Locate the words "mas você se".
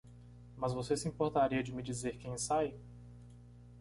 0.57-1.07